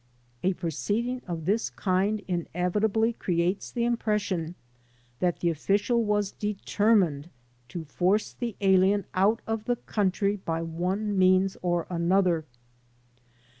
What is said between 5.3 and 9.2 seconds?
the official was determined to force the alien